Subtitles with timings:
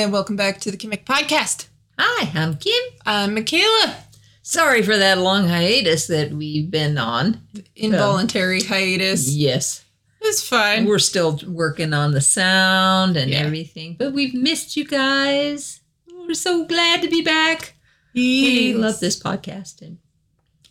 [0.00, 1.66] And welcome back to the Kimmick Podcast.
[1.98, 2.72] Hi, I'm Kim.
[3.04, 3.96] I'm Michaela.
[4.40, 7.42] Sorry for that long hiatus that we've been on.
[7.76, 9.28] Involuntary hiatus.
[9.28, 9.84] Yes.
[10.22, 10.86] It's fine.
[10.86, 13.40] We're still working on the sound and Yeah.
[13.40, 15.80] everything, but we've missed you guys.
[16.10, 17.74] We're so glad to be back.
[18.14, 19.98] We love this podcast and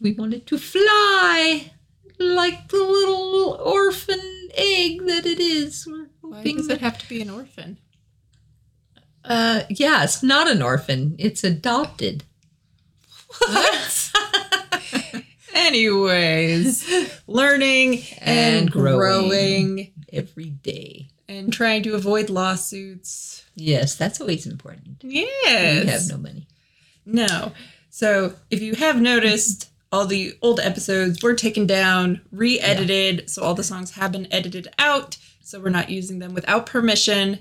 [0.02, 1.72] we wanted to fly
[2.18, 5.86] like the little orphan egg that it is.
[5.86, 7.78] We're Why does that- it have to be an orphan?
[9.26, 12.24] Uh, yeah, it's not an orphan, it's adopted.
[13.48, 14.12] What?
[15.54, 18.96] Anyways, learning and, And growing.
[19.30, 21.10] growing Every day.
[21.28, 23.46] and trying to avoid lawsuits.
[23.56, 25.02] Yes, that's always important.
[25.04, 25.86] Yes.
[25.86, 26.48] We have no money.
[27.06, 27.52] No.
[27.90, 33.30] So if you have noticed, all the old episodes were taken down, re edited.
[33.30, 35.18] So all the songs have been edited out.
[35.42, 37.40] So we're not using them without permission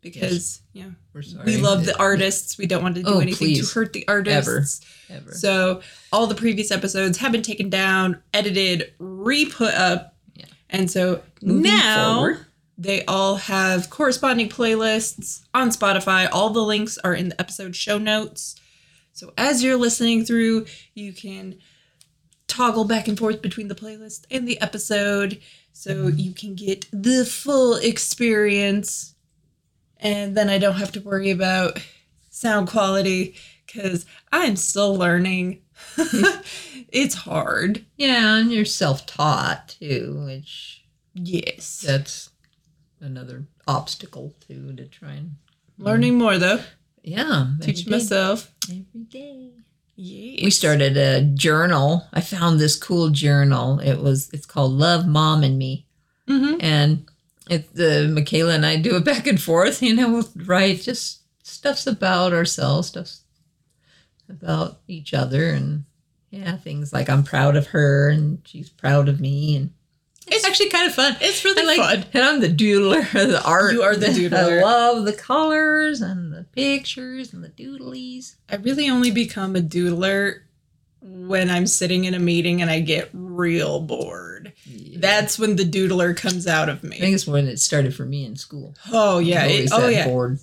[0.00, 1.44] because, you know, We're sorry.
[1.44, 2.56] we love the artists.
[2.58, 3.68] We don't want to do Oh, anything please.
[3.68, 4.80] to hurt the artists.
[5.10, 5.32] Ever.
[5.32, 5.82] So
[6.12, 10.14] all the previous episodes have been taken down, edited, re put up.
[10.34, 10.44] Yeah.
[10.70, 12.46] And so Moving now forward.
[12.76, 16.28] they all have corresponding playlists on Spotify.
[16.30, 18.54] All the links are in the episode show notes.
[19.12, 21.58] So as you're listening through, you can
[22.46, 25.40] toggle back and forth between the playlist and the episode
[25.72, 29.14] so you can get the full experience.
[30.00, 31.80] And then I don't have to worry about
[32.30, 33.34] sound quality
[33.66, 35.62] because I'm still learning.
[35.96, 37.84] it's hard.
[37.96, 40.84] Yeah, and you're self-taught too, which
[41.14, 41.82] Yes.
[41.86, 42.30] that's
[43.00, 45.36] another obstacle too to try and
[45.78, 46.60] Learning more though.
[47.02, 47.90] yeah Teach day.
[47.92, 48.52] myself.
[48.68, 49.50] every day.
[49.96, 50.44] Yes.
[50.44, 52.06] We started a journal.
[52.12, 53.80] I found this cool journal.
[53.80, 55.86] It was it's called Love Mom and Me,
[56.28, 56.56] Mm-hmm.
[56.60, 57.08] and
[57.48, 59.82] it the Michaela and I do it back and forth.
[59.82, 63.22] You know, we'll write just stuffs about ourselves, stuffs
[64.28, 65.84] about each other, and
[66.30, 69.70] yeah, things like I'm proud of her and she's proud of me, and
[70.30, 71.16] it's actually kind of fun.
[71.20, 72.04] It's really like, fun.
[72.12, 73.72] and I'm the doodler, of the art.
[73.72, 74.60] You are the doodler.
[74.60, 78.36] I love the colors and the pictures and the doodlies.
[78.50, 80.40] I really only become a doodler
[81.00, 84.52] when I'm sitting in a meeting and I get real bored.
[85.00, 86.96] That's when the doodler comes out of me.
[86.96, 88.74] I think it's when it started for me in school.
[88.92, 89.44] Oh yeah.
[89.44, 90.06] It, oh yeah.
[90.06, 90.40] Bored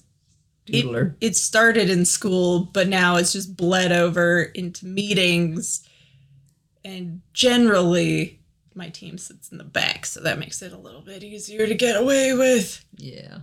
[0.65, 1.15] doodler.
[1.21, 5.87] It started in school, but now it's just bled over into meetings.
[6.83, 8.41] And generally
[8.73, 11.75] my team sits in the back, so that makes it a little bit easier to
[11.75, 12.83] get away with.
[12.97, 13.39] yeah.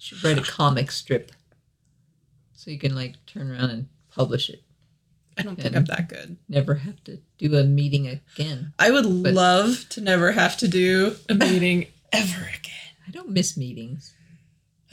[0.00, 1.32] Should write a comic strip,
[2.52, 4.62] so you can like turn around and publish it.
[5.38, 6.36] I don't think I'm that good.
[6.48, 8.72] Never have to do a meeting again.
[8.78, 12.74] I would But- love to never have to do a meeting ever again.
[13.06, 14.12] I don't miss meetings.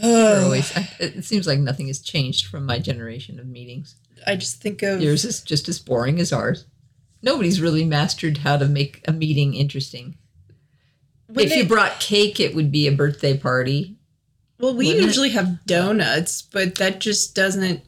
[0.01, 0.75] Oh, always.
[0.75, 3.95] I, it seems like nothing has changed from my generation of meetings.
[4.27, 6.65] I just think of Yours is just as boring as ours.
[7.21, 10.17] Nobody's really mastered how to make a meeting interesting.
[11.27, 13.95] when if they- you brought cake, it would be a birthday party.
[14.59, 15.07] well, we wouldn't it?
[15.07, 17.81] usually have donuts, but that just doesn't.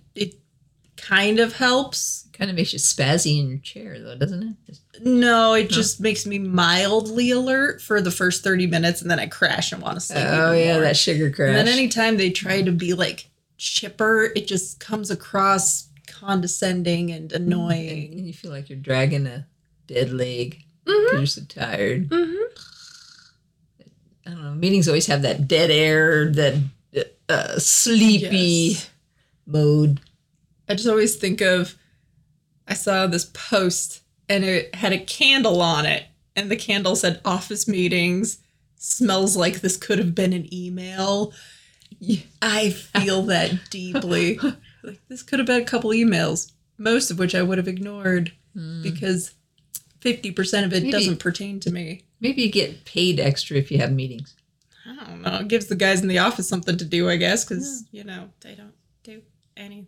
[0.98, 2.28] Kind of helps.
[2.34, 4.56] Kind of makes you spazzy in your chair, though, doesn't it?
[4.66, 9.20] Just, No, it just makes me mildly alert for the first thirty minutes, and then
[9.20, 10.24] I crash and want to sleep.
[10.28, 10.82] oh yeah, more.
[10.82, 11.48] that sugar crash.
[11.50, 17.32] And then anytime they try to be like chipper, it just comes across condescending and
[17.32, 18.12] and, annoying.
[18.14, 19.48] and you feel like you're dragging a
[19.88, 20.64] dead leg.
[20.86, 21.18] Mm-hmm.
[21.18, 22.10] You're so tired.
[22.10, 22.44] Mm-hmm.
[24.26, 24.54] I don't know.
[24.56, 26.56] Meetings always have that dead air, that
[27.30, 28.28] uh, sleepy
[28.76, 28.90] Yes.
[29.46, 30.00] mode.
[30.70, 31.76] I just always think of
[32.68, 36.04] I saw this post and it had a candle on it,
[36.36, 38.40] and the candle said office meetings
[38.78, 41.32] smells like this could have been an email.
[42.42, 44.40] I feel that deeply.
[44.84, 48.32] Like this could have been a couple emails, most of which I would have ignored
[48.54, 48.82] Hmm.
[48.84, 49.34] because
[50.00, 52.04] 50% of it Maybe- doesn't pertain to me.
[52.22, 54.34] Maybe you get paid extra if you have meetings.
[54.86, 55.40] I don't know.
[55.40, 58.30] It gives the guys in the office something to do, I guess, because, you know,
[58.40, 59.22] they don't do
[59.58, 59.88] anything.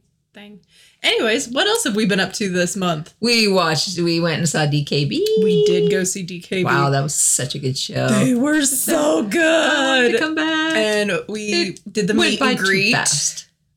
[1.02, 3.14] Anyways, what else have we been up to this month?
[3.20, 3.98] We watched.
[4.00, 5.10] We went and saw DKB.
[5.44, 6.66] We did go see DKB.
[6.66, 8.08] Wow, that was such a good show.
[8.08, 10.20] they were so good.
[10.20, 10.76] come back.
[10.76, 12.96] And we It did the meet and greet.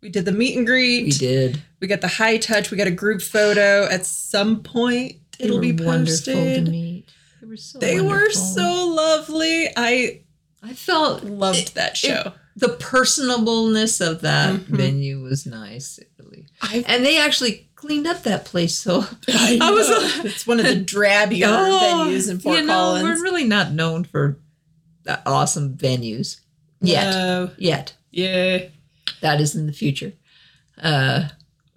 [0.00, 1.04] We did the meet and greet.
[1.04, 1.62] We did.
[1.80, 2.70] We got the high touch.
[2.70, 3.84] We got a group photo.
[3.88, 6.68] At some point, They it'll be wonderful to posted.
[6.68, 7.06] meet.
[7.40, 7.78] They were so.
[7.78, 9.68] They were so lovely.
[9.76, 10.20] I
[10.62, 12.32] I felt loved it- that show.
[12.56, 14.66] The personableness of that Mhm.
[14.66, 15.98] venue was nice.
[16.18, 16.46] Really,
[16.86, 18.74] and they actually cleaned up that place.
[18.74, 19.98] So I, I was- know.
[20.24, 23.02] it's one of the drabbier Oh, venues in Fort you know, Collins.
[23.04, 24.38] we're really not known for
[25.06, 26.40] uh, awesome venues.
[26.80, 27.10] Yet.
[27.10, 27.50] No.
[27.58, 27.94] Yet.
[28.10, 28.64] Yeah.
[29.20, 30.12] That is in the future.
[30.80, 31.28] Uh,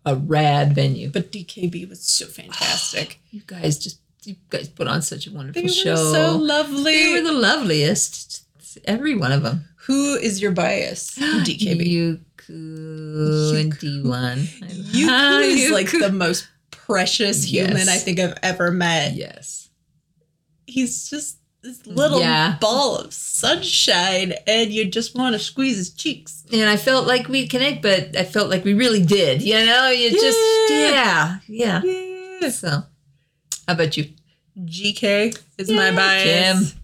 [0.06, 1.10] a rad venue.
[1.10, 3.20] But DKB was so fantastic.
[3.32, 5.96] You guys just you guys put on such a wonderful they were show.
[5.96, 6.84] so lovely.
[6.94, 8.44] they were the loveliest.
[8.86, 9.66] Every one of them.
[9.86, 11.16] Who is your bias?
[11.20, 12.20] DKB.
[12.50, 14.38] Yuku and D1.
[14.92, 17.90] Yuku is like the most precious human Yes.
[17.90, 19.14] I think I've ever met.
[19.14, 19.70] yes.
[20.68, 22.58] He's just this little Yeah.
[22.62, 26.44] ball of sunshine, and you just want to squeeze his cheeks.
[26.52, 29.42] And I felt like we'd connect, but I felt like we really did.
[29.42, 30.38] You know, you just
[30.70, 31.82] yeah, yeah.
[31.84, 32.50] Yeah.
[32.50, 32.84] So, how
[33.74, 34.10] about you?
[34.60, 36.24] GK is my bias.
[36.74, 36.82] Kim.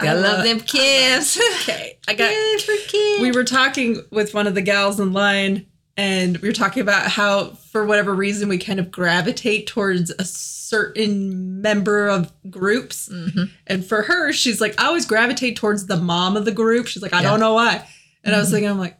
[0.00, 1.38] I love them Kims.
[1.62, 2.30] Okay, I got.
[2.30, 3.22] Yay for Kim.
[3.22, 5.66] We were talking with one of the gals in line,
[5.96, 10.24] and we were talking about how, for whatever reason, we kind of gravitate towards a
[10.24, 13.08] certain member of groups.
[13.12, 13.50] Mhm.
[13.66, 16.86] And for her, she's like, I always gravitate towards the mom of the group.
[16.86, 17.30] She's like, I Yeah.
[17.30, 17.86] don't know why.
[18.22, 18.52] And I was Mhm.
[18.52, 18.98] thinking, I'm like,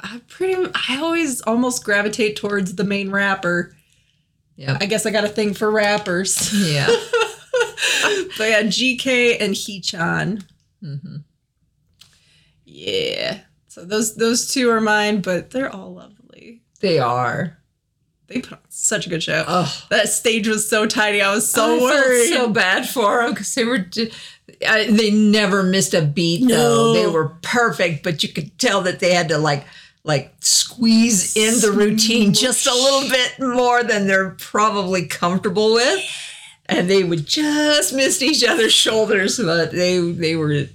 [0.00, 0.54] I pretty,
[0.88, 3.74] I always almost gravitate towards the main rapper.
[4.56, 6.52] Yeah, I guess I got a thing for rappers.
[6.52, 6.88] Yeah.
[8.38, 10.44] but yeah, GK and Heechan.
[10.80, 11.16] hmm
[12.64, 13.40] Yeah.
[13.68, 16.62] So those those two are mine, but they're all lovely.
[16.80, 17.58] They are.
[18.26, 19.42] They put on such a good show.
[19.48, 21.22] Oh, that stage was so tiny.
[21.22, 22.28] I was so I worried.
[22.28, 23.78] So bad for them because they were.
[23.78, 24.10] ju-
[24.66, 26.56] I, they never missed a beat No.
[26.56, 26.92] though.
[26.94, 29.64] They were perfect, but you could tell that they had to like
[30.04, 36.00] like squeeze in the routine just a little bit more than they're probably comfortable with,
[36.68, 40.66] and they would just miss each other's shoulders, but they they were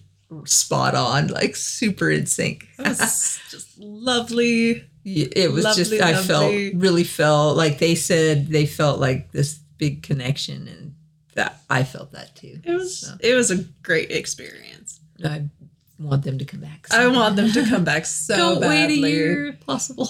[0.46, 2.68] spot on, like super in sync.
[2.80, 4.86] It was just lovely.
[5.06, 6.72] It was just I lovely.
[6.72, 10.96] felt really felt like they said they felt like this big connection and
[11.36, 12.60] that I felt that too.
[12.64, 15.00] It was So, it was a great experience.
[15.24, 15.50] I
[16.00, 16.88] want them to come back.
[16.92, 19.02] I want them to come back so Don't badly.
[19.02, 20.10] wait a year if possible.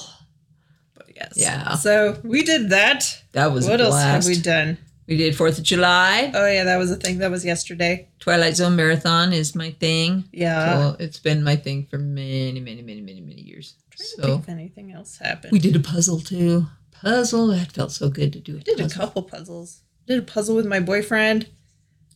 [0.95, 1.33] But yes.
[1.35, 1.75] Yeah.
[1.75, 3.23] So we did that.
[3.31, 4.77] That was what else have we done?
[5.07, 6.31] We did Fourth of July.
[6.33, 7.17] Oh yeah, that was a thing.
[7.17, 8.07] That was yesterday.
[8.19, 10.23] Twilight Zone Marathon is my thing.
[10.31, 10.77] Yeah.
[10.77, 13.75] Well, it's been my thing for many, many, many, many, many years.
[13.91, 15.51] Trying to So think if anything else happened.
[15.51, 16.67] we did a puzzle too.
[16.91, 18.57] Puzzle that felt so good to do.
[18.57, 19.81] I did a couple puzzles.
[20.07, 21.49] Did a puzzle with my boyfriend.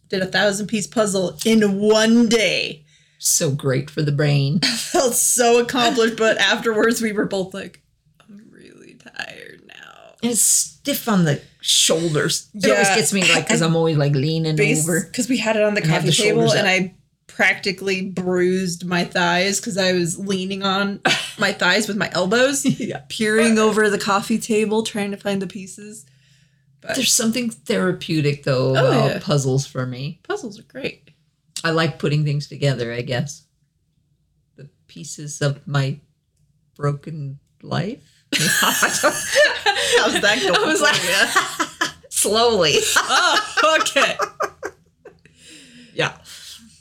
[0.09, 2.85] Did a thousand piece puzzle in one day.
[3.19, 4.59] So great for the brain.
[4.63, 7.81] Felt so accomplished, but afterwards we were both like,
[8.21, 10.06] I'm really tired now.
[10.23, 12.49] It's stiff on the shoulders.
[12.53, 15.01] It always gets me like because I'm always like leaning over.
[15.05, 16.67] Because we had it on the coffee the table and.
[16.67, 16.95] I
[17.27, 21.01] practically bruised my thighs because I was leaning on
[21.39, 23.01] my thighs with my elbows, yeah.
[23.09, 26.05] peering over the coffee table, trying to find the pieces.
[26.81, 29.19] But There's something therapeutic though Oh, about yeah.
[29.21, 30.19] puzzles for me.
[30.23, 31.11] puzzles are great.
[31.63, 33.43] I like putting things together, I guess.
[34.55, 35.99] The pieces of my
[36.75, 38.16] broken life.
[38.35, 40.55] How's that going?
[40.55, 42.75] I was like, slowly.
[42.97, 44.17] oh, okay.
[45.93, 46.15] Yeah.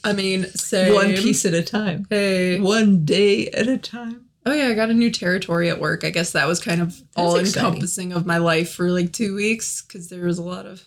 [0.03, 0.93] I mean, same.
[0.93, 2.05] One piece at a time.
[2.11, 2.59] Hey.
[2.59, 4.25] One day at a time.
[4.45, 6.03] Oh yeah, I got a new territory at work.
[6.03, 7.65] I guess that was kind of all exciting.
[7.65, 10.83] encompassing of my life for like two weeks because there was a lot of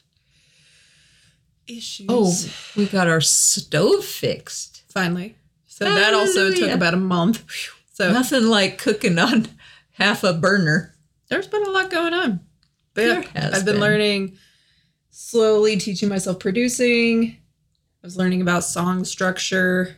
[1.67, 2.07] issues.
[2.09, 2.33] Oh,
[2.77, 4.85] we got our stove fixed.
[4.93, 5.35] finally.
[5.67, 6.75] So that also took Hallelujah.
[6.75, 7.45] about a month.
[7.93, 9.49] So Nothing like cooking on
[10.01, 10.95] half a burner.
[11.29, 12.41] there's been a lot going on.
[12.95, 13.81] But There has I've been, been.
[13.81, 14.37] learning
[15.11, 17.37] slowly, teaching myself producing.
[18.03, 19.97] I was learning about song structure.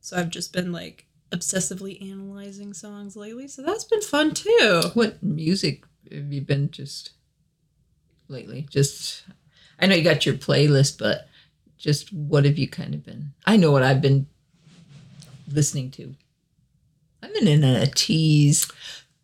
[0.00, 3.48] So I've just been like obsessively analyzing songs lately.
[3.48, 4.82] So that's been fun too.
[4.94, 7.10] What music have you been just
[8.28, 8.66] lately?
[8.70, 9.24] Just,
[9.80, 11.26] I know you got your playlist, but
[11.76, 13.32] just what have you kind of been?
[13.44, 14.26] I know what I've been
[15.50, 16.14] listening to.
[17.32, 18.70] Been in ATEEZ.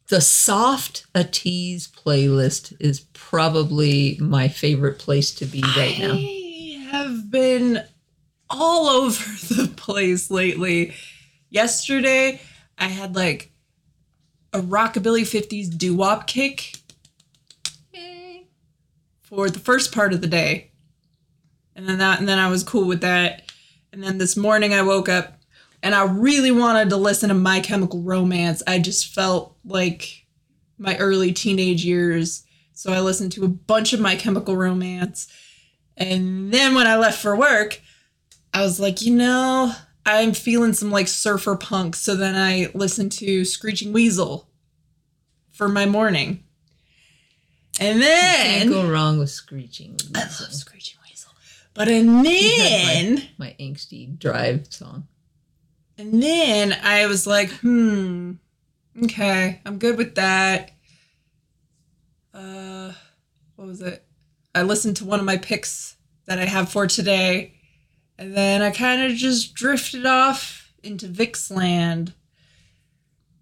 [0.08, 6.14] The soft ATEEZ playlist is probably my favorite place to be right now.
[6.14, 7.84] I have been
[8.48, 9.22] all over
[9.54, 10.94] the place lately.
[11.50, 12.40] Yesterday,
[12.78, 13.52] I had like
[14.52, 16.76] a rockabilly 50s doo wop kick
[19.22, 20.72] for the first part of the day.
[21.76, 23.42] And then that and then I was cool with that.
[23.92, 25.39] And then this morning I woke up
[25.82, 28.62] and I really wanted to listen to My Chemical Romance.
[28.66, 30.26] I just felt like
[30.78, 32.44] my early teenage years.
[32.72, 35.28] So I listened to a bunch of My Chemical Romance.
[35.96, 37.80] And then when I left for work,
[38.52, 39.72] I was like, you know,
[40.06, 41.94] I'm feeling some like surfer punk.
[41.96, 44.48] So then I listened to Screeching Weasel
[45.50, 46.44] for my morning.
[47.78, 49.96] And then Can't go wrong with screeching.
[50.14, 51.32] I love Screeching Weasel.
[51.74, 55.06] But and then my angsty drive song.
[56.00, 58.32] And then I was like, hmm,
[59.04, 60.70] okay, I'm good with that.
[62.32, 62.92] Uh,
[63.56, 64.02] what was it?
[64.54, 67.52] I listened to one of my picks that I have for today,
[68.18, 72.14] and then I kind of just drifted off into VIXX land.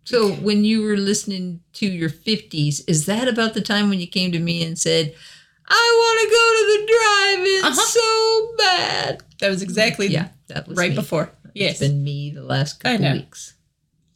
[0.03, 4.09] So when you were listening to your 50s, is that about the time when you
[4.09, 5.15] came to me and said,
[5.69, 7.87] I want to go to the drive-in Uh-huh.
[7.87, 9.23] so bad?
[9.39, 10.97] That was exactly Yeah, that was right me.
[10.97, 11.31] before.
[11.59, 11.81] Yes.
[11.81, 13.13] It's been me the last I couple know.
[13.15, 13.55] weeks.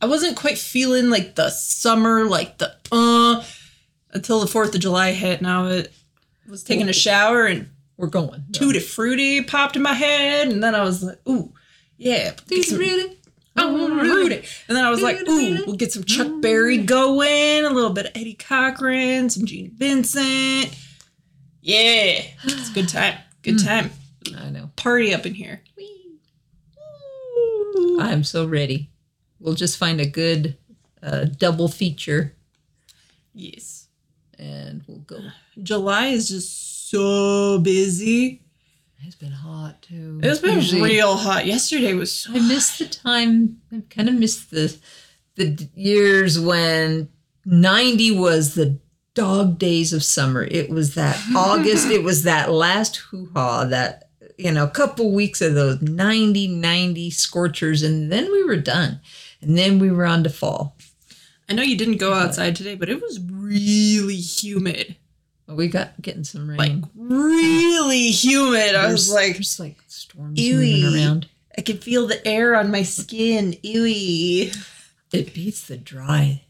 [0.00, 3.44] I wasn't quite feeling like the summer, like the uh,
[4.12, 5.42] until the 4th of July hit.
[5.42, 5.92] Now it
[6.48, 8.44] was taking a shower and We're going.
[8.52, 10.48] Tutti Frutti popped in my head.
[10.48, 11.52] And then I was like, ooh,
[11.96, 12.32] yeah.
[12.32, 13.18] Tutti Frutti.
[13.54, 14.44] I want to root it.
[14.66, 18.06] And then I was like, ooh, we'll get some Chuck Berry going, a little bit
[18.06, 20.74] of Eddie Cochran, some Gene Vincent.
[21.60, 23.18] Yeah, it's a good time.
[23.42, 23.90] Good time.
[24.36, 24.70] I know.
[24.76, 25.62] Party up in here.
[28.06, 28.90] I'm so ready.
[29.40, 30.56] We'll just find a good
[31.02, 32.34] uh, double feature
[33.34, 33.88] Yes.
[34.38, 35.18] and we'll go.
[35.62, 38.42] July is just so busy.
[39.04, 40.20] It's been hot too.
[40.22, 41.44] It's been Usually- real hot.
[41.46, 43.60] Yesterday was so I miss the time.
[43.72, 44.76] I kind of miss the
[45.34, 47.08] the d- years when
[47.44, 48.78] ninety was the
[49.14, 50.44] dog days of summer.
[50.44, 51.88] It was that August.
[51.88, 53.64] it was that last hoo ha.
[53.64, 58.56] That you know, a couple weeks of those 90, 90 scorchers, and then we were
[58.56, 59.00] done.
[59.40, 60.76] And then we were on to fall.
[61.48, 64.96] I know you didn't go outside today, but it was really humid.
[65.46, 66.58] But we got getting some rain.
[66.58, 68.74] Like really humid.
[68.74, 70.82] I was like, there's like storms Ewy.
[70.82, 71.28] moving around.
[71.58, 73.52] I could feel the air on my skin.
[73.64, 74.56] Ewy.
[75.12, 76.44] It beats the dry.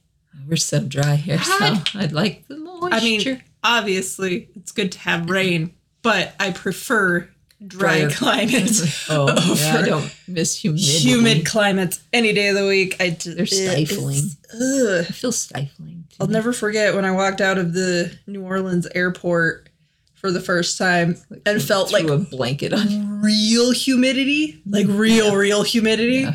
[0.46, 2.94] We're so dry here, so I'd like the moisture.
[2.94, 7.28] I mean, obviously, it's good to have rain, but I prefer
[7.66, 9.26] dry climates oh,
[9.58, 10.98] yeah, I don't miss humidity.
[10.98, 12.96] humid climates any day of the week.
[13.00, 14.22] I just, They're stifling.
[14.54, 15.04] Ugh.
[15.08, 16.04] I feel stifling.
[16.20, 19.68] I'll never forget when I walked out of the New Orleans airport
[20.14, 23.20] for the first time Like, and felt like a blanket on.
[23.22, 26.18] real humidity, like real, real humidity.
[26.20, 26.34] Yeah.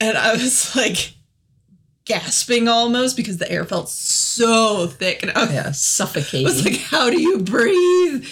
[0.00, 1.14] And I was like
[2.04, 5.22] gasping almost because the air felt so thick.
[5.22, 6.44] And I was, Yeah, I suffocating.
[6.46, 8.26] was like, how do you breathe?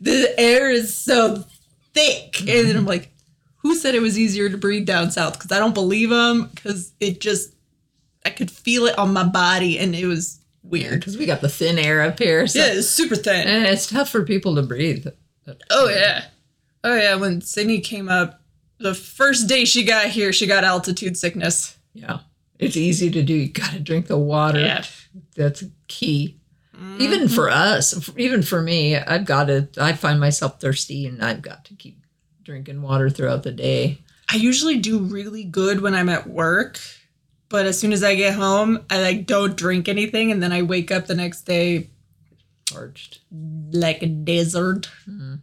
[0.00, 1.44] The air is so
[1.94, 2.40] thick.
[2.40, 3.12] And then I'm like,
[3.56, 5.34] who said it was easier to breathe down south?
[5.34, 7.54] Because I don't believe them because it just,
[8.24, 11.00] I could feel it on my body and it was weird.
[11.00, 12.46] because we got the thin air up here.
[12.46, 13.46] So Yeah, it's super thin.
[13.48, 15.06] and it's tough for people to breathe.
[15.70, 16.24] Oh yeah.
[16.84, 18.40] Oh yeah, when Sydney came up,
[18.78, 21.76] the first day she got here, she got altitude sickness.
[21.94, 22.18] Yeah,
[22.58, 23.32] it's easy to do.
[23.34, 24.58] You got to drink the water.
[25.34, 26.38] That's key.
[26.98, 29.68] Even for us, even for me, I've got to.
[29.78, 32.00] I find myself thirsty, and I've got to keep
[32.42, 33.98] drinking water throughout the day.
[34.30, 36.78] I usually do really good when I'm at work,
[37.48, 40.62] but as soon as I get home, I like don't drink anything and then I
[40.62, 41.90] wake up the next day
[42.72, 43.20] Parched.
[43.30, 44.88] like a desert.
[45.08, 45.40] Mhm.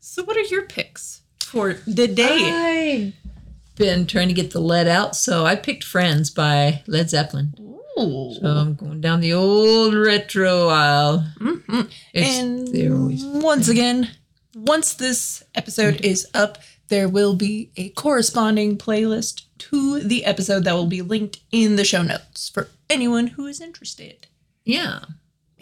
[0.00, 3.12] So what are your picks for the day?
[3.26, 7.54] I've been trying to get the lead out, so I picked "Friends" by Led Zeppelin.
[7.60, 7.79] Ooh.
[7.96, 11.26] So I'm going down the old retro aisle.
[11.38, 11.90] Mhm.
[12.14, 14.10] And always once again,
[14.54, 20.72] once this episode is up, there will be a corresponding playlist to the episode that
[20.74, 24.26] will be linked in the show notes for anyone who is interested.
[24.64, 25.00] yeah.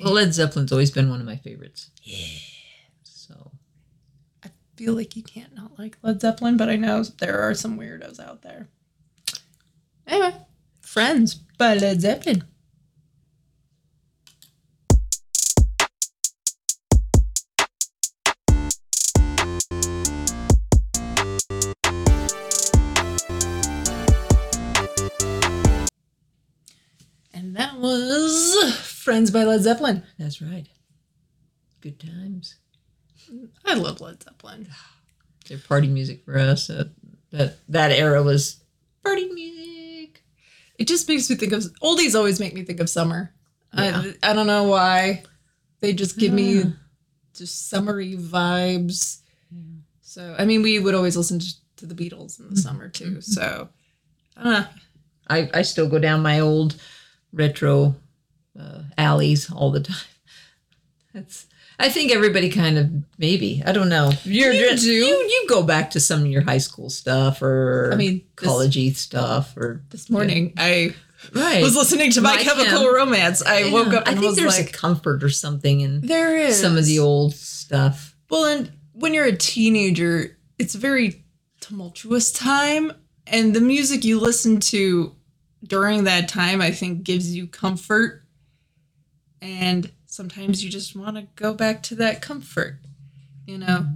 [0.00, 1.90] Well, Led Zeppelin's always been one of my favorites.
[2.04, 2.38] Yeah.
[3.02, 3.50] So
[4.44, 7.76] I feel like you can't not like Led Zeppelin, but I know there are some
[7.76, 8.68] weirdos out there.
[10.06, 10.36] Anyway,
[10.88, 12.44] Friends by Led Zeppelin.
[27.34, 30.04] And that was Friends by Led Zeppelin.
[30.18, 30.66] that's right.
[31.82, 32.56] Good times.
[33.66, 34.68] I love Led Zeppelin.
[35.46, 36.70] They're party music for us.
[36.70, 36.84] Uh,
[37.30, 38.62] that that era was
[39.04, 39.77] party music.
[40.78, 42.14] It just makes me think of oldies.
[42.14, 43.32] Always make me think of summer.
[43.76, 44.02] Yeah.
[44.22, 45.24] I, I don't know why.
[45.80, 46.72] They just give me
[47.34, 49.20] just summery vibes.
[50.00, 53.20] So I mean, we would always listen to, to the Beatles in the summer too.
[53.20, 53.68] So
[54.36, 54.66] I don't know.
[55.28, 56.80] I, I still go down my old
[57.32, 57.94] retro
[58.58, 59.96] uh, alleys all the time.
[61.12, 61.46] That's
[61.78, 64.10] I think everybody kind of maybe I don't know.
[64.24, 64.90] You're You do.
[64.90, 68.94] You, you go back to some of your high school stuff or I mean, collegey
[68.94, 70.94] stuff or This morning I
[71.34, 71.62] right.
[71.62, 72.94] was listening to My, My Chemical Chem.
[72.94, 73.42] Romance.
[73.42, 76.36] I Yeah, woke up I think was there's like, a comfort or something in there
[76.36, 78.16] is some of the old stuff.
[78.30, 81.24] Well, and when you're a teenager, it's a very
[81.60, 82.92] tumultuous time,
[83.26, 85.14] And the music you listen to
[85.62, 88.24] during that time, I think, gives you comfort.
[89.40, 92.78] And sometimes you just want to go back to that comfort,
[93.46, 93.86] you know?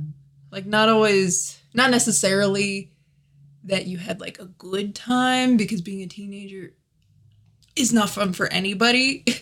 [0.50, 2.92] Like, not always, not necessarily
[3.64, 6.74] that you had like a good time because being a teenager
[7.74, 9.24] is not fun for anybody.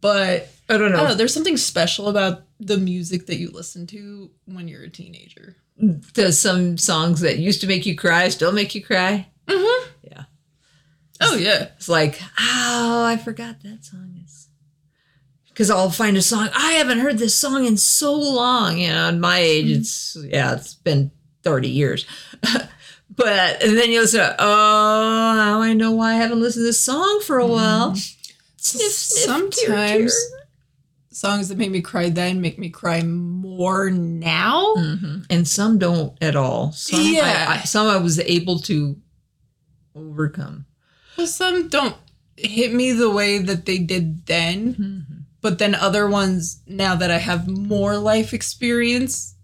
[0.00, 0.96] But I don't I know.
[0.98, 4.88] don't know, there's something special about the music that you listen to when you're a
[4.88, 5.56] teenager.
[6.14, 9.26] Does some songs that used to make you cry still make you cry?
[9.48, 9.88] Mm-hmm.
[10.04, 10.24] Yeah.
[11.20, 11.70] Oh, yeah.
[11.76, 14.20] It's like, oh, I forgot that song.
[15.62, 16.48] Because I'll find a song.
[16.56, 18.78] I haven't heard this song in so long.
[18.78, 21.12] You know, at my age, it's yeah, it's been
[21.44, 22.04] thirty years.
[23.14, 26.80] but and then you'll say, oh, now I know why I haven't listened to this
[26.80, 27.94] song for a while.
[27.94, 30.40] Sniff, sniff, Sometimes tear.
[31.12, 34.74] songs that make me cry then make me cry more now.
[34.76, 35.26] Mhm.
[35.30, 36.72] And some don't at all.
[36.72, 37.46] Some, I- Yeah.
[37.50, 38.96] I, some I was able to
[39.94, 40.66] overcome.
[41.16, 41.94] Well, some don't
[42.36, 44.74] hit me the way that they did then.
[44.74, 45.18] Mm-hmm.
[45.42, 49.34] But then other ones, now that I have more life experience,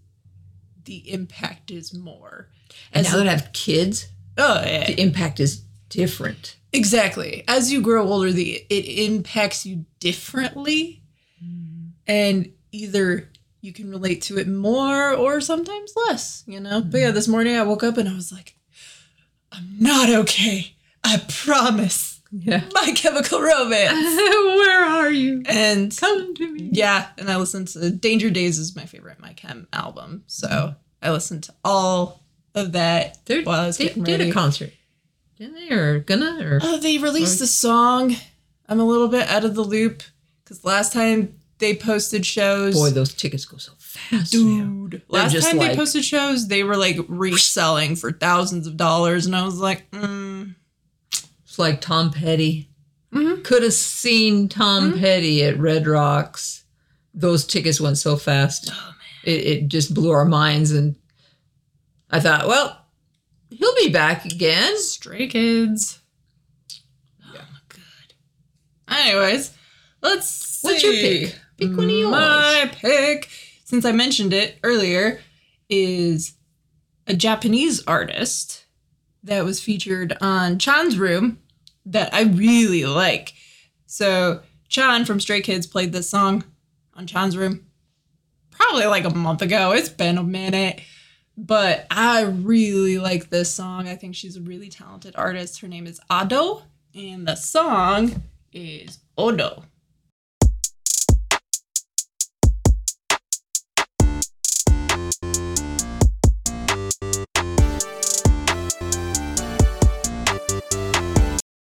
[0.85, 2.47] the impact is more.
[2.91, 4.87] And As now that I have kids, Oh, yeah.
[4.87, 6.55] the impact is different.
[6.71, 7.43] Exactly.
[7.47, 11.03] As you grow older, the it impacts you differently,
[11.43, 11.89] mm-hmm.
[12.07, 13.29] and either
[13.61, 16.43] you can relate to it more or sometimes less.
[16.45, 16.81] You know.
[16.81, 17.15] But yeah, mm-hmm.
[17.15, 18.55] this morning I woke up and I was like,
[19.51, 20.75] "I'm not okay.
[21.03, 22.63] I promise." Yeah.
[22.73, 25.41] My Chemical Romance, Where are you?
[25.47, 26.69] and Come to me.
[26.73, 31.11] yeah, and I listened to Danger Days is my favorite My Chem album, so I
[31.11, 32.23] listened to all
[32.55, 34.29] of that They while I was they getting did ready.
[34.29, 34.71] a concert,
[35.37, 35.75] didn't they?
[35.75, 36.37] Or gonna?
[36.43, 38.15] Or Oh, they released the song.
[38.67, 40.03] I'm a little bit out of the loop
[40.43, 42.75] because last time they posted shows.
[42.75, 44.31] boy, those tickets go so fast.
[44.31, 45.01] dude.
[45.09, 49.43] Last time they posted shows, they were like reselling for thousands of dollars, and I
[49.45, 50.53] was like, mm.
[51.59, 52.69] Like Tom Petty.
[53.13, 53.43] Mhm.
[53.43, 54.99] Could have seen Tom Mm-hmm.
[54.99, 56.63] Petty at Red Rocks.
[57.13, 58.69] Those tickets went so fast.
[58.71, 60.95] oh man, It, it just blew our minds, and
[62.09, 62.85] I thought, well,
[63.49, 64.77] he'll be back again.
[64.77, 65.99] Stray Kids.
[67.25, 68.13] Oh, good.
[68.95, 69.51] Anyways,
[70.01, 70.67] let's see.
[70.67, 71.35] What's your pick?
[71.57, 72.11] Pick one of yours.
[72.11, 73.29] My pick,
[73.65, 75.19] since I mentioned it earlier,
[75.67, 76.33] is
[77.07, 78.65] a Japanese artist
[79.23, 81.39] that was featured on Chan's Room
[81.89, 83.33] that I really like.
[83.85, 86.43] So Chan from Stray Kids played this song
[86.93, 87.65] on Chan's Room
[88.51, 89.71] probably like a month ago.
[89.71, 90.81] It's been a minute.
[91.37, 93.87] But I really like this song.
[93.87, 95.61] I think she's a really talented artist.
[95.61, 99.63] Her name is Ado, and the song is Odo.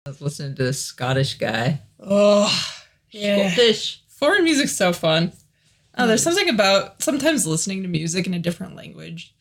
[0.10, 1.82] I was listening to this Scottish guy.
[2.00, 2.52] Oh,
[3.12, 3.52] yeah.
[3.52, 4.02] Scottish.
[4.08, 5.34] Foreign music's so fun.
[5.96, 9.36] Oh, there's something about sometimes listening to music in a different language.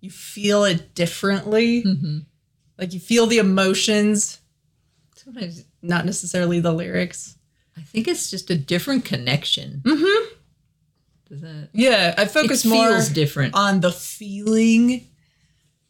[0.00, 1.82] You feel it differently.
[1.82, 2.18] hmm
[2.78, 4.40] Like you feel the emotions,
[5.14, 7.36] Sometimes not necessarily the lyrics.
[7.76, 9.82] I think it's just a different connection.
[9.84, 10.34] Mm-hmm.
[11.28, 11.68] Does that?
[11.72, 13.54] Yeah, I focus more different.
[13.54, 15.06] on the feeling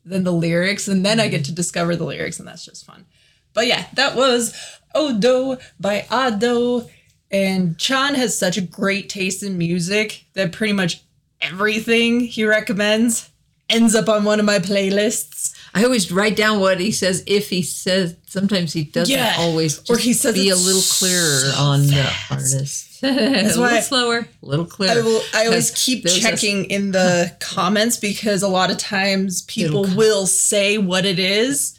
[0.05, 3.07] than the lyrics, and then I get to discover the lyrics, and that's just fun.
[3.55, 4.55] But yeah, that was
[4.95, 6.89] Odo by Ado.
[7.31, 11.03] And Chan has such a great taste in music that pretty much
[11.41, 13.31] everything he recommends
[13.69, 15.55] ends up on one of my playlists.
[15.75, 17.25] I always write down what he says.
[17.27, 19.89] If he says, sometimes he doesn't Yeah, always.
[19.89, 22.29] or he says be a little clearer so on fast.
[22.29, 22.89] the artist.
[23.03, 25.01] a little slower, a little clearer.
[25.01, 25.23] I will.
[25.35, 29.85] I always keep there's a- checking in the comments because a lot of times people
[29.97, 31.79] will say what it is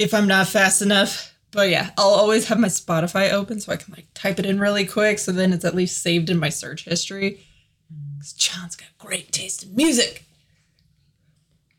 [0.00, 1.34] if I'm not fast enough.
[1.52, 4.58] But yeah, I'll always have my Spotify open so I can like type it in
[4.58, 7.44] really quick, so then it's at least saved in my search history.
[7.92, 8.18] Mm.
[8.18, 10.24] Because Chan's got great taste in music.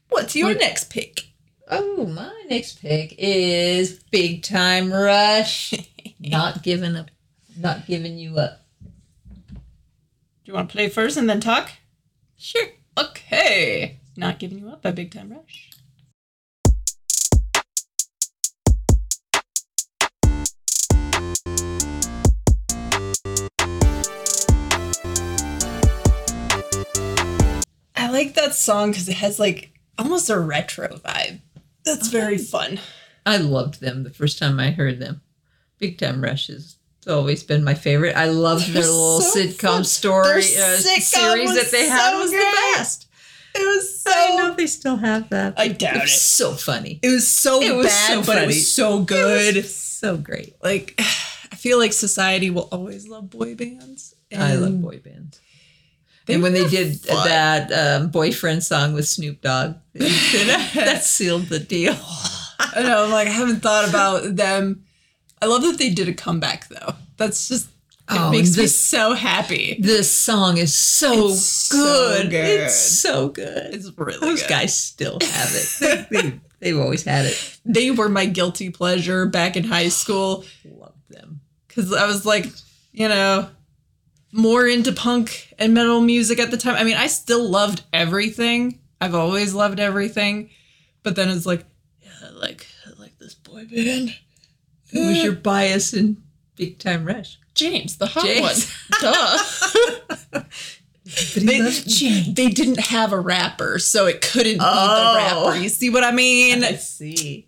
[0.09, 1.27] What's your next pick?
[1.69, 5.73] Oh, my next pick is Big Time Rush.
[6.19, 7.09] not giving up.
[7.57, 8.65] Not giving you up.
[8.83, 9.59] Do
[10.43, 11.71] you want to play first and then talk?
[12.37, 12.67] Sure.
[12.97, 13.99] Okay.
[14.17, 15.70] Not giving you up by Big Time Rush.
[28.21, 31.39] Like that song because it has like almost a retro vibe.
[31.83, 32.79] That's very fun.
[33.25, 35.21] I loved them the first time I heard them.
[35.79, 36.75] Big Time Rush has
[37.07, 38.15] always been my favorite.
[38.15, 39.83] I loved their little so sitcom fun.
[39.83, 42.39] story uh, sitcom series that they had so was great.
[42.39, 43.07] the best.
[43.53, 44.11] It was so.
[44.13, 45.55] I know they still have that.
[45.57, 46.01] I doubt it.
[46.03, 46.19] was it.
[46.19, 46.99] So funny.
[47.01, 49.57] It was so It was bad, so but it was so good.
[49.57, 50.55] It was so great.
[50.63, 54.15] like, I feel like society will always love boy bands.
[54.35, 55.39] I love boy bands.
[56.25, 57.27] They and when they did fun.
[57.27, 61.95] that um, boyfriend song with Snoop Dogg, that sealed the deal.
[62.59, 64.83] I know, I'm like, I haven't thought about them.
[65.41, 66.93] I love that they did a comeback though.
[67.17, 69.77] That's just it Oh, makes me so happy.
[69.79, 72.29] This song is so It's so good.
[72.29, 72.59] good.
[72.61, 73.73] It's so good.
[73.73, 74.49] It's really Those good.
[74.49, 76.07] guys still have it.
[76.11, 77.59] They, they, they've always had it.
[77.65, 81.41] They were my guilty pleasure back in high school Love them.
[81.67, 82.45] because I was like,
[82.91, 83.49] you know,
[84.31, 86.75] more into punk and metal music at the time.
[86.75, 88.79] I mean, I still loved everything.
[88.99, 90.49] I've always loved everything,
[91.03, 91.65] but then it's like,
[92.01, 94.15] yeah, I like I like this boy band.
[94.91, 96.21] Who was your bias in
[96.55, 97.39] Big Time Rush?
[97.53, 98.55] James, the hot one.
[99.01, 100.43] Duh.
[101.35, 101.59] they,
[102.31, 105.13] they didn't have a rapper, so it couldn't be Oh.
[105.13, 105.17] the
[105.49, 105.57] rapper.
[105.61, 106.63] You see what I mean?
[106.63, 107.47] I see.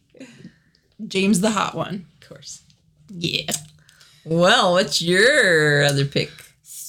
[1.07, 2.05] James the hot one.
[2.21, 2.63] Of course.
[3.09, 3.51] Yeah.
[4.25, 6.31] Well, what's your other pick?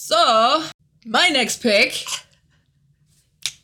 [0.07, 0.63] So,
[1.07, 2.05] my next pick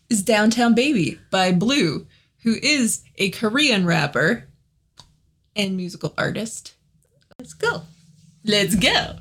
[0.09, 2.07] is Downtown Baby by BLOO,
[2.45, 4.49] who is a Korean rapper
[5.55, 6.77] and musical artist.
[7.39, 7.83] Let's go.
[8.43, 9.17] Let's go.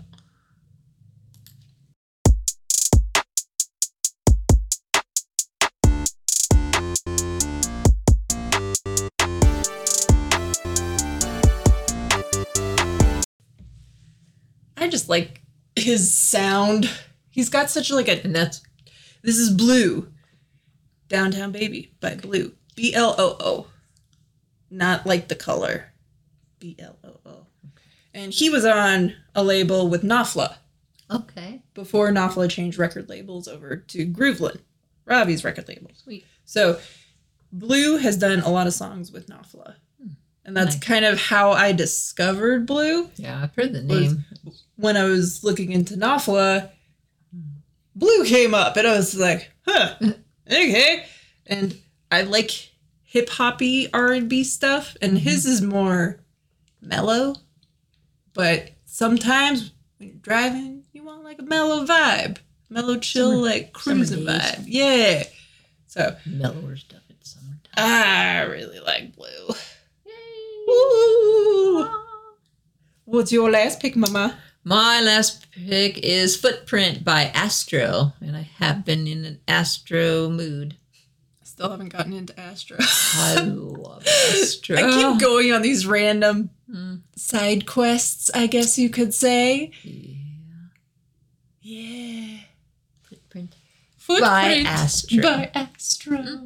[14.77, 15.41] I just like
[15.75, 16.89] his sound.
[17.39, 18.61] He's got such like a And that's
[19.21, 20.11] this is BLOO.
[21.07, 22.51] Downtown Baby by BLOO.
[22.75, 23.67] B L O O.
[24.69, 25.93] Not like the color.
[26.59, 27.45] B L O O.
[28.13, 30.57] And he was on a label with Nafla
[31.09, 31.61] okay.
[31.73, 34.59] before Nafla changed record labels over to GROOVL1N,
[35.05, 35.91] Ravi's record label.
[35.95, 36.25] Sweet.
[36.43, 36.79] So
[37.53, 39.75] BLOO has done a lot of songs with Nafla.
[40.01, 40.09] Hmm.
[40.43, 40.83] And that's Nice.
[40.83, 44.25] kind of how I discovered BLOO Yeah, I've heard the name.
[44.75, 46.71] when I was looking into Nafla,
[47.99, 49.95] BLOO came up, and I was like, "Huh,
[50.47, 51.05] okay."
[51.45, 51.77] And
[52.11, 52.51] I like
[53.03, 55.23] hip hoppy R and B stuff, and mm-hmm.
[55.23, 56.19] his is more
[56.81, 57.35] mellow.
[58.33, 62.37] But sometimes when you're driving, you want like a mellow vibe,
[62.69, 64.63] mellow chill, Summer- like cruising vibe.
[64.65, 65.23] Yeah.
[65.87, 67.73] So Mellower stuff at summertime.
[67.75, 69.55] I really like BLOO.
[70.67, 71.83] Woo!
[71.83, 72.05] Ah.
[73.05, 74.37] What's your last pick, Mama?
[74.63, 80.75] My last pick is Footprint by Astro, and I have been in an Astro mood.
[81.43, 82.77] Still haven't gotten into Astro.
[82.79, 84.77] I love Astro.
[84.77, 87.01] I keep going on these random Mm.
[87.15, 89.71] side quests, I guess you could say.
[89.83, 90.13] Yeah.
[91.63, 92.37] Yeah.
[93.01, 93.55] Footprint.
[93.97, 94.23] Footprint
[94.65, 95.21] by Astro.
[95.23, 96.23] By Astro.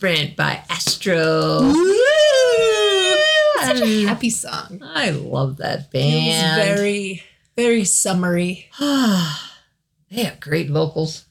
[0.00, 1.60] Footprint by Astro.
[1.60, 1.94] Woo!
[3.60, 4.80] Such a happy song.
[4.82, 6.56] I love that band.
[6.56, 7.22] was very,
[7.54, 8.70] very summery.
[8.80, 11.26] they have great vocals.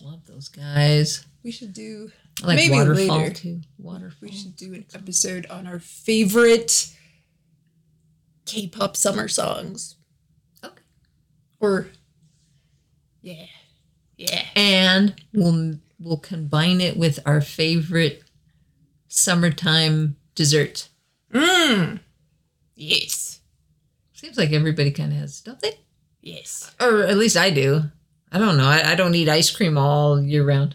[0.00, 1.26] Love those guys.
[1.42, 2.10] We should do
[2.42, 3.34] I like Maybe Waterfall later.
[3.34, 3.60] too.
[3.76, 4.16] Waterfall.
[4.22, 6.94] we should do an episode on our favorite
[8.46, 9.96] K-pop summer songs.
[10.64, 10.80] Okay.
[11.60, 11.88] Or
[13.20, 13.44] yeah.
[14.16, 14.44] Yeah.
[14.56, 18.22] and we'll we'll combine it with our favorite
[19.08, 20.88] summertime dessert.
[21.32, 22.00] Mmm.
[22.74, 23.40] Yes.
[24.12, 25.78] Seems like everybody kind of has, don't they?
[26.22, 26.74] Yes.
[26.80, 27.82] Or at least I do.
[28.32, 28.66] I don't know.
[28.66, 30.74] I, I don't eat ice cream all year round.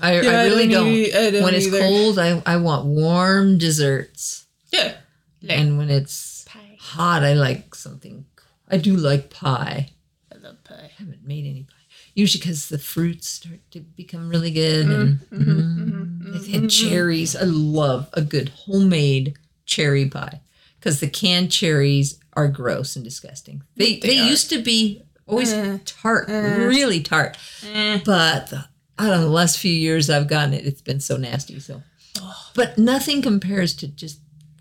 [0.00, 0.88] I, I really don't.
[0.88, 1.80] eat- I don't when it's either.
[1.80, 4.46] cold, I, I want warm desserts.
[4.72, 4.94] Yeah.
[5.42, 6.76] Like and when it's pie.
[6.80, 8.26] hot, I like something.
[8.68, 9.90] I do like pie.
[10.34, 10.74] I love pie.
[10.84, 11.75] I haven't made any pie.
[12.16, 14.86] Usually because the fruits start to become really good.
[14.86, 16.88] and mhm, mm, mhm, They've had mhm.
[16.88, 17.36] cherries.
[17.36, 19.34] I love a good homemade
[19.66, 20.40] cherry pie
[20.80, 23.62] because the canned cherries are gross and disgusting.
[23.76, 26.64] They They they, used to be always Eh, tart, eh.
[26.64, 27.36] really tart.
[27.70, 28.00] Eh.
[28.04, 28.64] But the,
[28.98, 29.24] I don't know.
[29.26, 31.60] The last few years I've gotten it, it's been so nasty.
[31.60, 31.82] So,
[32.18, 32.34] Oh.
[32.54, 34.20] but nothing compares to just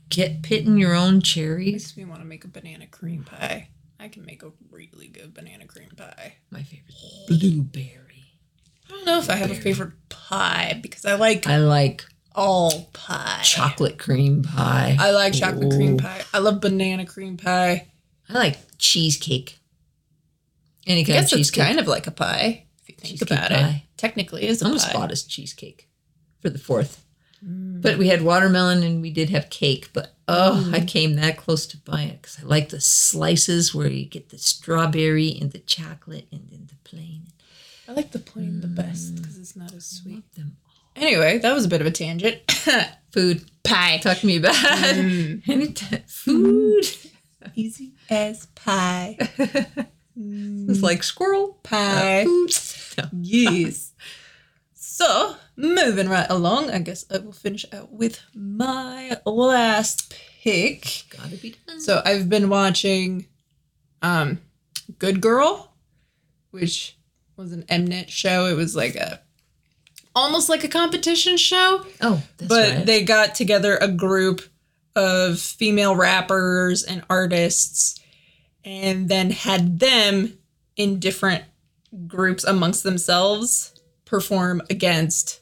[0.09, 1.71] get pitting your own cherries.
[1.71, 3.69] Makes me want to make a banana cream pie.
[3.99, 6.35] I can make a really good banana cream pie.
[6.51, 6.93] My favorite
[7.27, 8.39] blueberry.
[8.87, 12.05] I don't know if I have a favorite pie because I like I like
[12.35, 13.39] all pie.
[13.43, 14.97] chocolate cream pie.
[14.99, 16.21] I like chocolate cream pie.
[16.33, 17.87] I love banana cream pie.
[18.29, 19.59] I like cheesecake.
[20.85, 23.31] Any I kind of guess it's kind of like a pie if you think Cheesecake
[23.31, 23.55] about it.
[23.57, 23.83] pie.
[23.97, 24.93] Technically, is a I almost pie.
[24.93, 25.89] bought us cheesecake
[26.41, 27.04] for the fourth.
[27.47, 27.81] Mm.
[27.81, 29.89] But we had watermelon and we did have cake.
[29.93, 30.87] But oh, I mm.
[30.87, 34.37] came that close to buying it because I like the slices where you get the
[34.37, 37.27] strawberry and the chocolate and then the plain.
[37.87, 39.17] I like the plain the best mm.
[39.17, 40.23] because it's not as sweet.
[40.95, 42.51] Anyway, that was a bit of a tangent.
[43.11, 43.45] Food.
[43.63, 43.97] pie.
[43.97, 44.55] Talk to me about
[45.47, 46.03] anytime.
[46.07, 46.85] Food.
[47.55, 49.17] Easy as pie.
[50.17, 52.21] It's like squirrel Pie.
[52.21, 52.51] Uh, food.
[52.97, 53.03] No.
[53.21, 53.91] yes.
[54.77, 61.03] So, moving right along, I guess I will finish out with my last pick.
[61.09, 61.79] Gotta be done.
[61.79, 63.27] So, I've been watching
[64.01, 64.39] um
[64.99, 65.73] Good Girl,
[66.51, 66.97] which
[67.37, 68.45] was an Mnet show.
[68.45, 69.21] It was like a
[70.15, 72.85] almost like a competition show, oh, that's but right.
[72.85, 74.41] they got together a group
[74.95, 77.99] of female rappers and artists
[78.63, 80.37] and then had them
[80.77, 81.43] in different
[82.07, 83.73] groups amongst themselves
[84.05, 85.41] perform against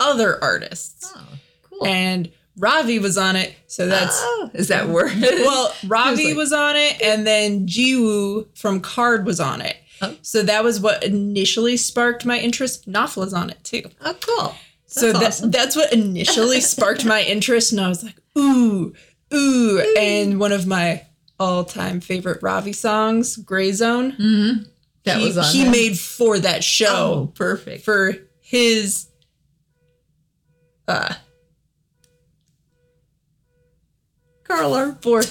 [0.00, 1.12] other artists.
[1.16, 1.24] oh,
[1.68, 1.86] cool.
[1.86, 5.12] And Ravi was on it, so that's oh, is that word?
[5.20, 9.76] well, Ravi like- was on it, and then Jiwoo from KARD was on it.
[10.02, 10.16] Oh.
[10.22, 12.88] So that was what initially sparked my interest.
[12.88, 13.82] Nafla's on it too.
[14.00, 14.54] oh, cool.
[14.86, 15.50] So That's that, awesome.
[15.50, 18.94] that's what initially sparked my interest, and I was like, ooh,
[19.34, 19.94] ooh.
[19.98, 21.04] And one of my
[21.38, 24.62] all-time favorite Ravi songs, Gray Zone, Mm-hmm.
[25.04, 25.44] That he, was on.
[25.52, 25.70] he there?
[25.72, 27.84] made for that Oh, show perfect.
[27.84, 29.06] for his
[30.88, 31.14] uh
[34.44, 34.98] Carla.
[35.02, 35.22] for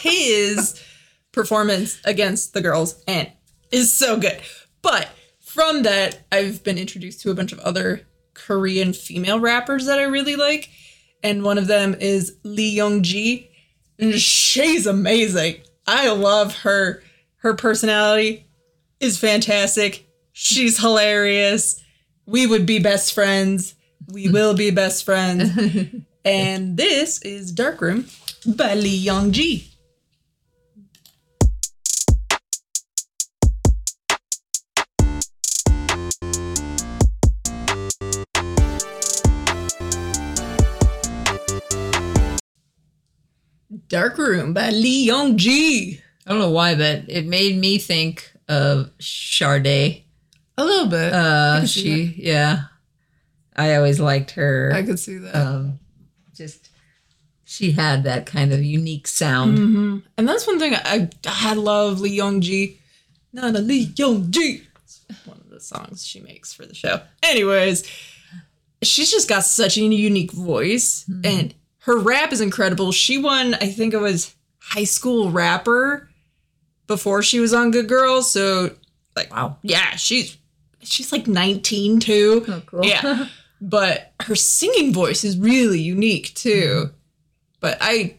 [0.00, 0.80] his
[1.32, 3.30] performance against the girls and
[3.70, 4.40] is so good.
[4.82, 5.08] But
[5.40, 10.04] from that, I've been introduced to a bunch of other Korean female rappers that I
[10.04, 10.70] really like.
[11.22, 13.50] And one of them is Lee Young Ji.
[13.98, 15.56] And she's amazing.
[15.86, 17.02] I love her.
[17.36, 18.46] Her personality
[19.00, 20.06] is fantastic.
[20.32, 21.82] She's hilarious.
[22.26, 23.74] We would be best friends.
[24.10, 25.50] We will be best friends.
[26.24, 28.06] and this is Darkroom
[28.46, 29.68] by Lee Young Ji.
[43.88, 46.00] Dark Room by Lee Young Ji.
[46.26, 50.04] I don't know why, but it made me think of Sade.
[50.56, 51.12] A little bit.
[51.12, 52.64] Uh, she, yeah.
[53.56, 54.70] I always liked her.
[54.74, 55.34] I could see that.
[55.34, 55.78] um,
[56.34, 56.70] just
[57.44, 59.58] she had that kind of unique sound.
[59.58, 62.78] hmm And that's one thing I I love Lee Young Ji.
[63.32, 64.62] Not a Lee Young Ji.
[65.26, 67.00] One of the songs she makes for the show.
[67.22, 67.84] Anyways,
[68.82, 72.92] she's just got such a unique voice, and her rap is incredible.
[72.92, 76.08] She won, I think it was high school rapper
[76.86, 78.30] before she was on Good Girls.
[78.30, 78.74] So,
[79.16, 79.58] like, Wow.
[79.62, 80.36] yeah, she's
[80.82, 82.44] she's like 19 too.
[82.48, 82.84] Oh, cool.
[82.84, 83.26] Yeah.
[83.62, 86.90] but her singing voice is really unique too.
[87.60, 88.16] But I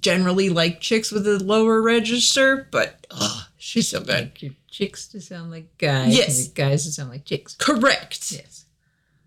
[0.00, 4.30] generally like chicks with a lower register, but ugh, she's so good.
[4.40, 6.16] Like chicks to sound like guys.
[6.16, 6.48] Yes.
[6.48, 7.54] Guys to sound like chicks.
[7.56, 8.30] Correct.
[8.30, 8.64] Yes.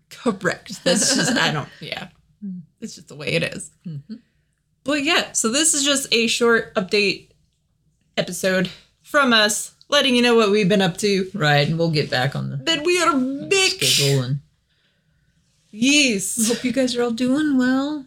[0.08, 0.82] Correct.
[0.82, 2.08] That's just, I don't, yeah.
[2.80, 3.70] It's just the way it is.
[3.86, 4.20] Mhm.
[4.82, 7.28] But yeah, so this is just a short update
[8.16, 8.70] episode
[9.02, 11.30] from us, letting you know what we've been up to.
[11.34, 13.84] Right, and we'll get back on the That we are big.
[15.70, 16.48] Yes.
[16.48, 18.04] hope you guys are all doing well.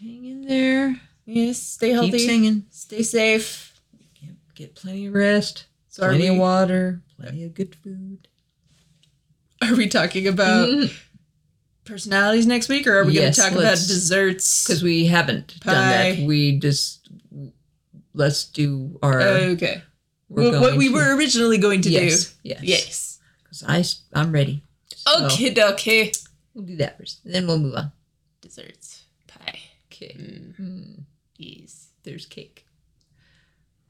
[0.00, 1.00] Hang in there.
[1.26, 1.60] Yes.
[1.60, 2.12] Stay healthy.
[2.12, 2.64] Keep singing.
[2.70, 3.80] Stay safe.
[4.20, 5.66] Get, get plenty of rest.
[5.88, 7.02] So plenty of water.
[7.18, 8.28] Plenty of good food.
[9.62, 10.94] Are we talking about mm-hmm.
[11.84, 14.64] personalities next week, or are we Yes, going to talk about desserts?
[14.64, 15.74] Because we haven't done
[16.16, 16.26] that.
[16.26, 17.10] We just
[18.14, 19.20] let's do our.
[19.20, 19.82] okay,
[20.30, 22.26] we're what, we to- were originally going to Yes.
[22.26, 22.30] do.
[22.44, 22.60] Yes.
[22.62, 23.18] Yes.
[23.42, 24.62] Because I I'm ready.
[24.94, 26.12] So, Okay, okay.
[26.54, 27.20] We'll do that first.
[27.24, 27.92] Then we'll move on.
[28.40, 29.60] Desserts, pie.
[29.92, 30.14] Okay.
[30.18, 31.00] Mm, Mm,
[31.36, 31.88] yes.
[32.04, 32.66] there's cake,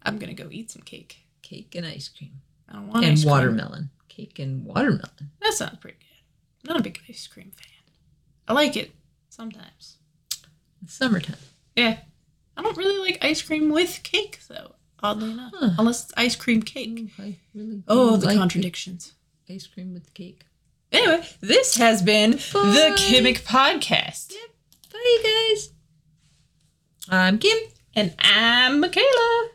[0.03, 1.19] I'm gonna go eat some cake.
[1.43, 3.31] cake and ice cream, I don't want and ice cream.
[3.31, 3.91] watermelon.
[4.09, 5.31] Cake and watermelon.
[5.41, 6.69] That sounds pretty good.
[6.69, 7.67] I'm not a big ice cream fan.
[8.49, 8.93] I like it
[9.29, 9.97] sometimes.
[10.87, 11.37] Summertime.
[11.77, 11.99] Yeah.
[12.57, 14.75] I don't really like ice cream with cake though.
[15.03, 15.71] Oddly enough, Huh.
[15.79, 17.11] unless it's ice cream cake.
[17.19, 17.83] I really.
[17.89, 19.13] Oh, the like contradictions.
[19.49, 20.45] Ice cream with cake.
[20.93, 22.95] Anyway, this has been the Bye.
[22.97, 24.33] Kimmick Podcast.
[24.93, 25.23] Bye, you
[25.55, 25.71] guys.
[27.09, 27.57] I'm Kim.
[27.95, 29.49] And I'm Michaela.